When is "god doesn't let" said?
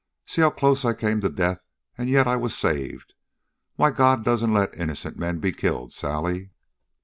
3.91-4.73